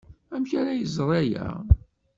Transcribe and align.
Amek 0.35 0.51
ara 0.59 0.73
iẓer 0.75 1.09
aya? 1.21 1.47